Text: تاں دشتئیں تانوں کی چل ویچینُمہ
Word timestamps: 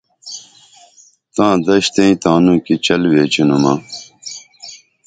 تاں 1.35 1.55
دشتئیں 1.65 2.15
تانوں 2.21 2.57
کی 2.65 2.75
چل 2.85 3.01
ویچینُمہ 3.11 3.73